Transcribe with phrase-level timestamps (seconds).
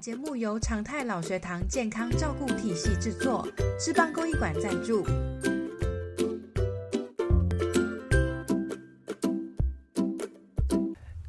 [0.00, 3.46] 节目由常态老学堂健康照顾体系制作，
[3.78, 5.04] 智邦公益馆赞助。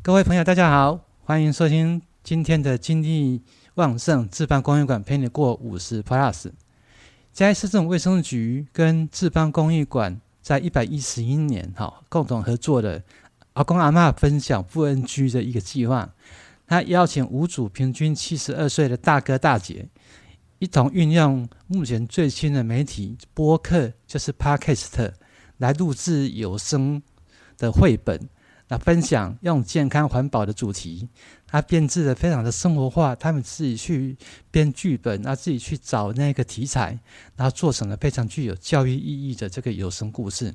[0.00, 3.42] 各位朋友，大家好，欢迎收听今天的精力
[3.74, 6.52] 旺盛智邦公益馆陪你过五十 Plus。
[7.32, 13.02] 嘉义市政府卫生局跟智邦公益馆在一百一十一年哈共同合作的
[13.54, 16.10] 阿公阿妈分享富恩居的一个计划。
[16.70, 19.88] 他邀请五组平均七十二岁的大哥大姐，
[20.60, 25.10] 一同运用目前最新的媒体播客，就是 Podcast，
[25.56, 27.02] 来录制有声
[27.58, 28.20] 的绘本，
[28.68, 31.08] 那分享用健康环保的主题，
[31.44, 34.16] 他编制的非常的生活化，他们自己去
[34.52, 36.96] 编剧本，啊自己去找那个题材，
[37.34, 40.54] 然后做成了非常具有教育意义的这个有声故事。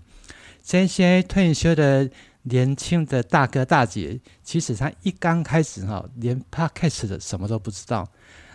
[0.64, 2.10] 这些退休的。
[2.48, 8.08] 年轻的大哥大姐，其实他一刚开始哈，连 podcast 的什么都不知道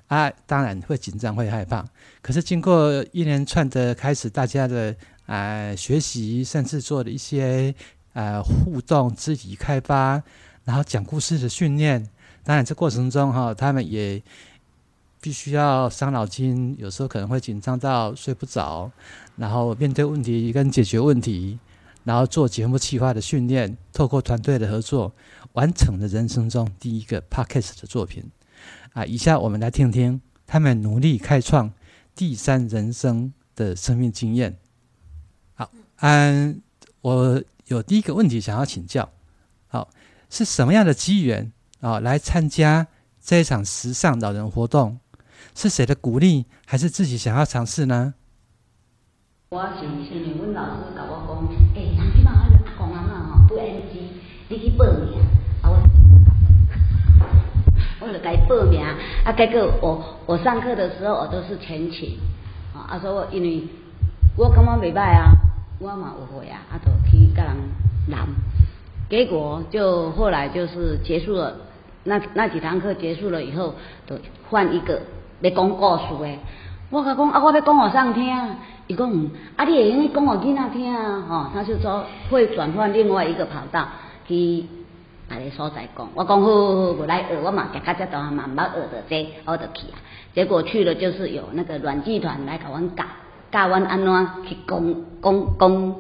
[0.06, 1.84] 啊，当然会紧张会害怕。
[2.22, 4.94] 可是经过一连串的开始，大家的
[5.26, 7.74] 啊学习，甚至做了一些
[8.12, 10.22] 啊互动、肢体开发，
[10.64, 12.08] 然后讲故事的训练。
[12.44, 14.22] 当然这过程中哈，他们也
[15.20, 18.88] 必须要伤脑筋，有时候可能会紧张到睡不着，
[19.36, 21.58] 然后面对问题跟解决问题。
[22.10, 25.14] 然后做节目企划的训练，透过团队的合作，
[25.52, 28.28] 完成了人生中第一个 podcast 的作品。
[28.94, 31.72] 啊，以下我们来听听他们努力开创
[32.16, 34.58] 第三人生的生命经验。
[35.54, 36.60] 好，嗯，
[37.00, 39.08] 我有第一个问题想要请教。
[39.68, 39.88] 好，
[40.28, 42.88] 是什么样的机缘啊，来参加
[43.22, 44.98] 这一场时尚老人活动？
[45.54, 48.14] 是谁的鼓励，还是自己想要尝试呢？
[49.50, 51.69] 我是是因为阮老师甲我讲，
[54.60, 55.18] 去 报名，
[55.62, 55.76] 啊我，
[58.06, 58.84] 我就该报名，
[59.24, 62.18] 啊结果我我上课的时候我都是全勤，
[62.74, 63.62] 啊啊说我因为
[64.36, 65.32] 我感觉袂歹啊，
[65.78, 67.56] 我嘛有会啊，啊就去甲人
[68.10, 68.26] 谈，
[69.08, 71.54] 结果就后来就是结束了，
[72.04, 73.74] 那那几堂课结束了以后，
[74.06, 74.16] 就
[74.50, 75.00] 换一个
[75.40, 76.38] 要讲故事的。
[76.90, 78.36] 我甲讲啊，我要讲互上听，
[78.88, 79.08] 伊讲，
[79.56, 83.86] 啊，你会用讲互囡仔听啊，吼，他就说会转换另外一个跑道
[84.30, 84.64] 去
[85.28, 86.08] 别个所在讲。
[86.14, 89.98] 我讲好，好，好，我来学，我嘛夹到这段嘛，毋捌学着这，我就去啊。
[90.32, 93.04] 结果去了就是有那个软剧团来甲阮教，
[93.50, 95.94] 教阮安怎去讲讲讲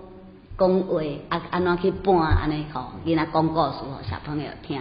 [0.56, 4.80] 讲话，啊，安怎去搬安尼吼，囡仔讲故事互小朋友听。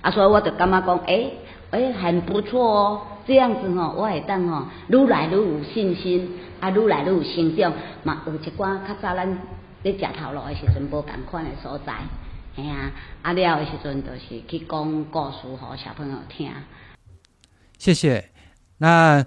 [0.00, 1.32] 啊，所以我就感觉讲，诶。
[1.72, 6.30] 哎，很不错哦，这样子吼，我会当吼，愈来愈有信心，
[6.60, 7.72] 啊，愈来愈有成长，
[8.04, 9.26] 嘛有一寡较早咱
[9.82, 11.92] 咧食头路的时阵无共款的所在，
[12.56, 16.50] 吓啊，啊了的时阵就是去讲故事给小朋友听。
[17.78, 18.30] 谢谢。
[18.78, 19.24] 那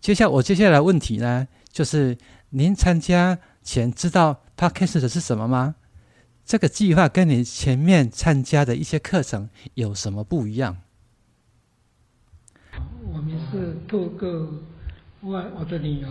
[0.00, 2.16] 接下我接下来问题呢，就是
[2.50, 5.74] 您参加前知道 Podcast 的是什么吗？
[6.46, 10.78] 这个计划跟你前面参加的一些课程有什么不一样？
[13.12, 14.28] 我们是透过
[15.20, 16.10] 我我的女儿，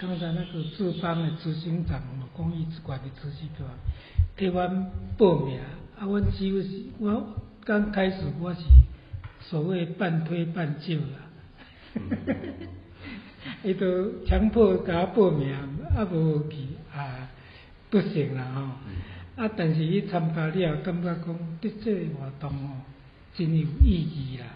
[0.00, 3.66] 刚才那个志邦的执行长，公益之管的执行长，
[4.36, 4.68] 替我
[5.16, 5.60] 报名。
[5.98, 7.34] 啊，我几乎是我
[7.64, 8.60] 刚开始我是
[9.40, 11.18] 所谓半推半就啦，
[13.62, 15.52] 伊都强迫甲我报名，
[15.94, 16.56] 啊无去
[16.94, 17.28] 啊
[17.90, 19.42] 不行啦吼。
[19.42, 22.80] 啊，但是伊参加了，感觉讲对这个活动哦，
[23.34, 24.46] 真有意义啦。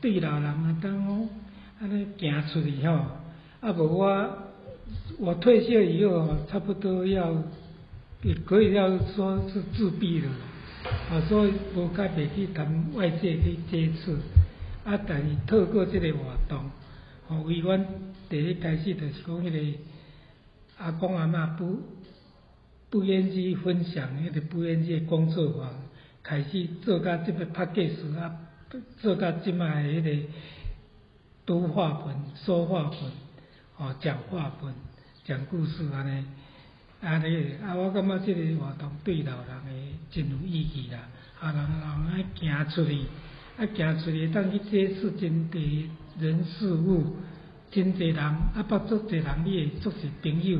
[0.00, 1.28] 对老人啊，当我
[1.80, 2.92] 安尼行出去吼，
[3.60, 4.38] 啊无我
[5.18, 7.42] 我退休以后差不多要
[8.24, 10.28] 也可以要说是自闭了，
[11.10, 14.12] 啊所以无较袂去谈外界去接触，
[14.84, 16.70] 啊但是透过这个活动，
[17.28, 17.86] 吼为阮
[18.28, 19.78] 第一开始就是讲迄个
[20.78, 21.82] 阿公阿嬷不
[22.90, 25.70] 不愿意分享迄个不愿意工作坊，
[26.22, 28.40] 开始做甲即个拍计时啊。
[29.00, 30.26] 做到即卖迄个
[31.46, 32.98] 读话本、说话本、
[33.76, 34.74] 哦讲话本、
[35.24, 36.24] 讲故事安尼，
[37.04, 41.00] 安尼啊，我感觉即个活动对老人诶真有意义啦。
[41.40, 43.02] 啊，人人爱行出去，
[43.58, 45.86] 啊行出去，当去接触真侪
[46.18, 47.16] 人事物，
[47.70, 50.58] 真侪人，啊，捌足侪人，你会做是朋友，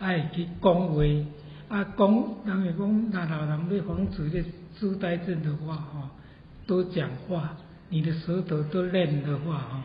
[0.00, 1.02] 爱去讲话，
[1.68, 4.44] 啊讲，人会讲，那老人要防止咧
[4.78, 6.08] 痴呆症的话，吼。
[6.66, 7.56] 多讲话，
[7.88, 9.80] 你的舌头都练的话，吼，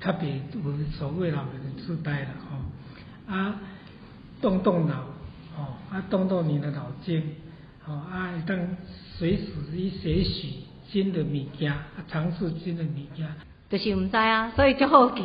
[0.00, 3.60] 特别我所谓老人痴呆了，吼，啊，
[4.40, 4.94] 动动脑，
[5.56, 7.22] 哦，啊，动动你的脑筋，
[7.86, 8.56] 哦，啊，当
[9.18, 13.26] 随时去学习新的物件，啊，尝试新的物件，
[13.68, 15.20] 就是唔知啊，所以就好奇，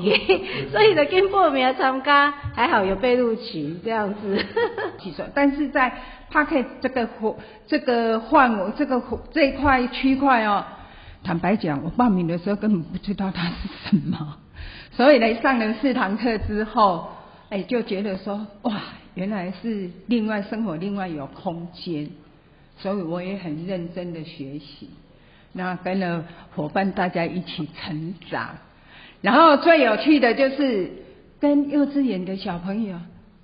[0.72, 4.46] 所以就跟报名参加，还好有被录取这样子。
[5.00, 5.94] 其实，但是在
[6.32, 7.38] Parket 这个活
[7.68, 10.64] 这个范围这个这一块区块哦，
[11.24, 13.56] 坦白讲，我报名的时候根本不知道它是
[13.90, 14.38] 什么，
[14.94, 17.10] 所以呢，上了四堂课之后，
[17.52, 18.82] 哎，就觉得说哇，
[19.14, 22.10] 原来是另外生活，另外有空间，
[22.78, 24.90] 所以我也很认真的学习。
[25.52, 26.26] 那跟了
[26.56, 28.56] 伙伴大家一起成长，
[29.20, 30.90] 然后最有趣的就是
[31.42, 32.94] 跟幼稚园的小朋友，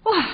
[0.04, 0.26] 哇，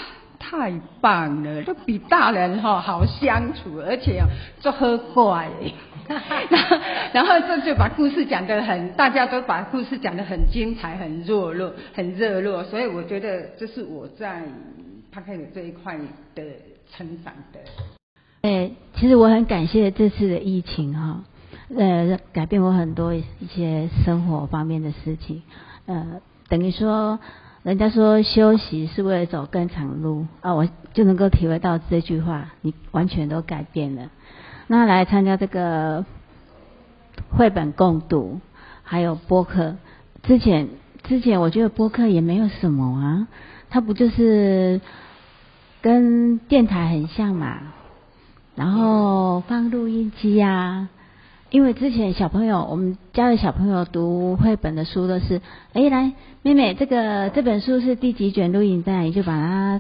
[0.46, 4.22] 太棒了，都比大人哈好相处，而且
[4.60, 5.50] 就喝怪。
[7.14, 14.44] 然后这就把故事讲得很，大家都把故事讲得很精彩、很热络、很热络，所以我觉得这是我在
[15.14, 15.98] 他开的这一块
[16.36, 16.44] 的
[16.92, 17.60] 成长的。
[18.42, 21.24] 哎，其实我很感谢这次的疫情哈。
[21.76, 23.24] 呃，改变我很多一
[23.56, 25.42] 些生活方面的事情，
[25.86, 26.20] 呃，
[26.50, 27.18] 等于说，
[27.64, 34.10] 人家说休息是为了走更长路啊，我就能够体会到这句话，你完全都改变了。
[34.68, 36.06] 那来参加这个
[37.30, 38.42] 绘本共读，
[38.84, 39.78] 还有播客，
[40.24, 40.68] 之前
[41.04, 43.28] 之前我觉得播客也没有什么啊，
[43.70, 44.82] 它不就是
[45.82, 47.60] 跟电台很像嘛，
[48.56, 50.90] 然后放录音机呀。
[51.54, 55.40] 因为之前小朋友，我们家的小朋友读绘本的书都是，
[55.74, 56.12] 哎，来
[56.42, 59.80] 妹妹，这个这本书是第几卷录影带，你就把它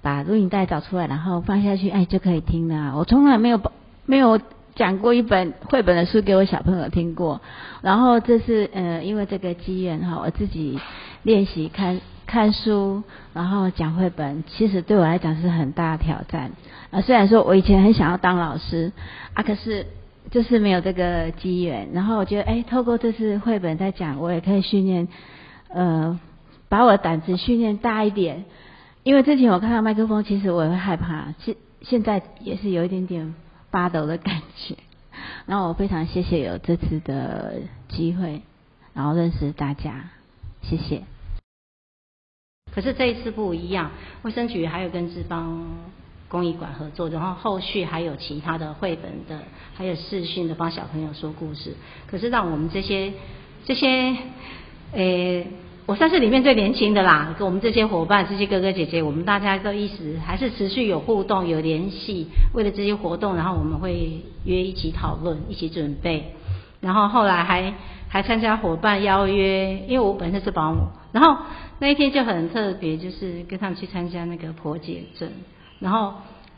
[0.00, 2.96] 把录影带找出来，然后放下去，哎，就可以听了。
[2.96, 3.60] 我从来没有
[4.06, 4.40] 没有
[4.76, 7.40] 讲过一本绘本的书给我小朋友听过。
[7.82, 10.78] 然后这是呃，因为这个机缘哈，我自己
[11.24, 16.52] 练习看看书，然后讲绘本，其实对我来讲是很大的挑战。
[16.92, 18.92] 啊，虽然说我以前很想要当老师
[19.34, 19.84] 啊，可是。
[20.30, 25.08] 就是没有这个机缘，然后我觉得，哎，透过这次绘本在讲，我也可以训练，
[25.68, 26.20] 呃，
[26.68, 28.44] 把我的胆子训练大一点。
[29.04, 33.34] 因为之前我看到麦克风，其实我也会害怕，现现在也是有一点点
[33.70, 34.76] 发抖的感觉。
[35.46, 38.42] 然后我非常谢谢有这次的机会，
[38.92, 40.10] 然后认识大家，
[40.60, 41.04] 谢谢。
[42.74, 43.92] 可是这一次不一样，
[44.22, 45.66] 卫生局还有跟志邦。
[46.28, 49.42] 公益馆合作，然后后续还有其他的绘本的，
[49.74, 51.74] 还有视讯的帮小朋友说故事。
[52.06, 53.12] 可是让我们这些
[53.64, 54.16] 这些，
[54.92, 55.46] 诶，
[55.86, 57.34] 我算是里面最年轻的啦。
[57.38, 62.26] 跟我们这些伙伴、这些哥哥姐姐，我们大家都一直还是持续有互动、有联系。
[62.52, 66.34] 为了这些活动，然后我们会约一起讨论、一起准备。
[66.80, 67.72] 然后后来还
[68.08, 71.42] 还参加伙伴邀约，因为我本身是保姆，然后
[71.78, 75.32] 那一天就很特别，就是跟他们去参加那个婆姐镇。
[75.80, 76.14] 然后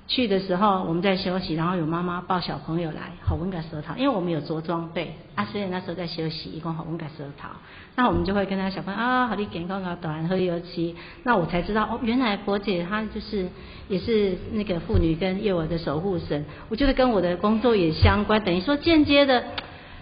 [0.07, 7.49] 去的时候，我们在休息，然后有妈妈抱小朋友来，好温个舌头，因为我们有着装备啊，所以那时候在休息，一共好温个舌头，
[7.95, 13.49] 那我们就会跟他小朋友啊，好你健康啊，短喝油漆，那我才知道哦，原来佛姐她就是
[13.89, 19.45] 也是那个妇女跟幼儿的守护神，我觉得跟我的工作也相关，等于说间接的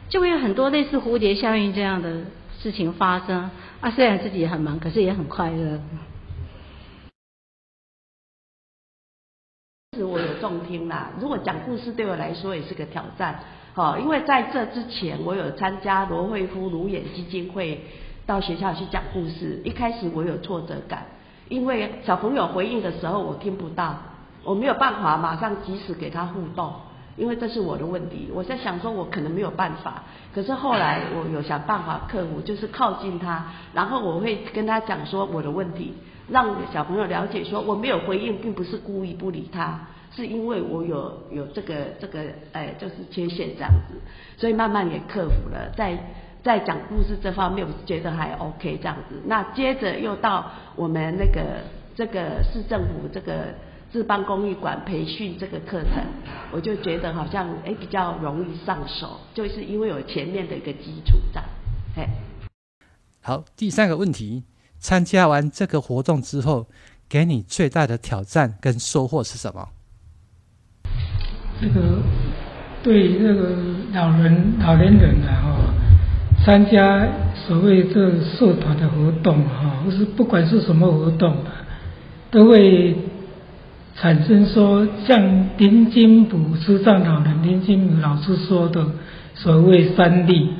[0.08, 2.22] 就会有很多类似蝴蝶效应这样的
[2.62, 3.50] 事情发生
[3.80, 5.80] 啊，虽然自己也很忙，可是也很快乐。
[10.40, 13.38] 重听啦，如果讲故事对我来说也是个挑战，
[13.75, 17.80] 好，因为在这之前我有参加罗惠夫卢眼基金会
[18.26, 21.07] 到学校去讲故事，一开始我有挫折感，
[21.49, 23.97] 因为小朋友回应的时候我听不到，
[24.45, 26.73] 我没有办法马上及时给他互动，
[27.16, 30.02] 因为这是我的问题，我在想说我可能没有办法，
[30.35, 35.95] 可是后来我有想办法克服，就是靠近他，然后我会跟他讲说我的问题。
[36.30, 39.80] 让小朋友了解，说我没有回应，并不是故意不理他，
[40.14, 43.94] 是因为我有有这个这个，哎，就是缺陷这样子，
[44.36, 45.70] 所以慢慢也克服了。
[45.76, 45.98] 在
[46.42, 49.20] 在讲故事这方面，我是觉得还 OK 这样子。
[49.26, 51.62] 那接着又到我们那个
[51.94, 53.54] 这个市政府这个
[53.92, 56.04] 智邦公益馆培训这个课程，
[56.52, 61.42] 我就觉得好像哎比较容易上手，就是因为有前面的一个基础在。
[61.96, 62.08] 哎，
[63.22, 64.44] 好，第三个问题。
[64.80, 66.68] 参加完这个活动之后，
[67.08, 69.68] 给你最大的挑战跟收获是什么？
[71.60, 71.98] 这个
[72.82, 73.50] 对这个
[73.92, 75.48] 老人、老年人啊，哈，
[76.44, 81.36] 参加所谓这社团的活动，哈，或是不管是什么活动，
[82.30, 82.94] 都会
[83.96, 88.86] 产生说，像林金普师障老人林金普老师说的
[89.34, 90.50] 所谓三力，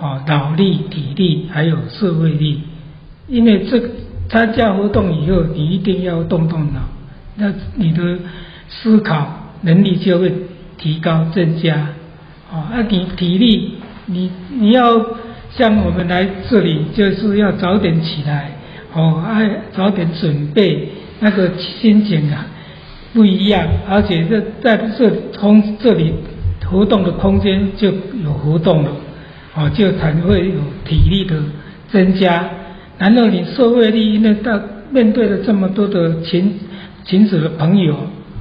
[0.00, 2.62] 啊，脑力、体力还有社会力。
[3.26, 3.90] 因为这个
[4.30, 6.80] 参加活动以后，你一定要动动脑，
[7.36, 8.18] 那你的
[8.70, 10.32] 思考能力就会
[10.76, 11.74] 提高增加。
[12.50, 13.74] 啊，那你体力，
[14.06, 15.04] 你你要
[15.50, 18.52] 像我们来这里就是要早点起来，
[18.94, 20.88] 哦，爱早点准备，
[21.20, 22.46] 那个心情啊
[23.12, 26.14] 不一样，而且这在这空这里
[26.64, 27.90] 活动的空间就
[28.24, 28.90] 有活动了，
[29.54, 31.36] 哦，就才会有体力的
[31.90, 32.48] 增加。
[32.96, 34.58] 然后你社会力那到
[34.90, 36.58] 面对了这么多的群
[37.04, 37.94] 群组的朋友，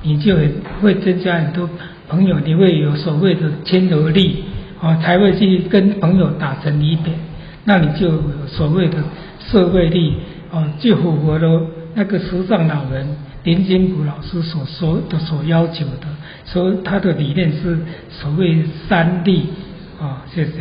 [0.07, 0.37] 你就
[0.81, 1.69] 会增加很多
[2.07, 4.45] 朋友，你会有所谓的亲和力，
[4.79, 7.13] 哦，才会去跟朋友打成一片，
[7.65, 9.03] 那你就有所谓的
[9.37, 10.13] 社会力，
[10.49, 11.61] 哦，就符合了
[11.93, 13.05] 那个时尚老人
[13.43, 16.07] 林金普老师所说的所要求的，
[16.45, 17.77] 所以他的理念是
[18.09, 19.47] 所谓三力，
[19.99, 20.51] 啊，谢谢。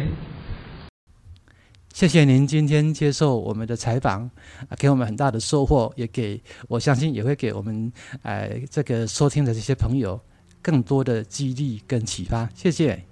[1.97, 4.31] 谢谢您今天接受我们的采访，
[4.77, 6.39] 给我们很大的收获，也给
[6.69, 10.21] 我相信也会给我们呃这个收听的这些朋友
[10.61, 12.51] 更多的激励跟启发。
[12.55, 13.03] 谢谢。